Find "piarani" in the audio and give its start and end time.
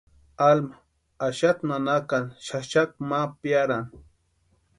3.41-3.91